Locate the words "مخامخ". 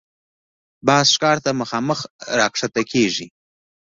1.61-1.99